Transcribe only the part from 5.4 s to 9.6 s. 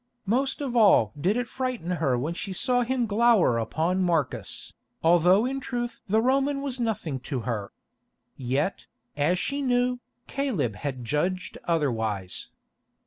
in truth the Roman was nothing to her. Yet, as